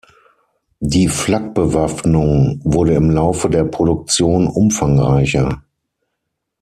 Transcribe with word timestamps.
Die 0.79 1.07
Flakbewaffnung 1.07 2.59
wurde 2.63 2.95
im 2.95 3.11
Laufe 3.11 3.51
der 3.51 3.65
Produktion 3.65 4.47
umfangreicher. 4.47 5.61